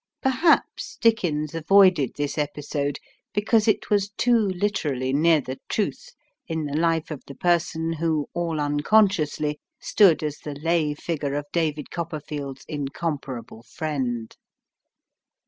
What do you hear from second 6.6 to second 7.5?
the life of the